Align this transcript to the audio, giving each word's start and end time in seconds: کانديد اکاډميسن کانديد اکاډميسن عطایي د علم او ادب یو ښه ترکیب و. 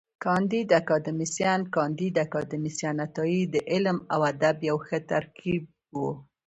کانديد 0.23 0.69
اکاډميسن 0.81 1.59
کانديد 1.75 2.15
اکاډميسن 2.25 2.95
عطایي 3.05 3.41
د 3.53 3.55
علم 3.71 3.97
او 4.13 4.19
ادب 4.31 4.57
یو 4.69 4.77
ښه 4.85 4.97
ترکیب 5.11 5.63
و. 5.99 6.03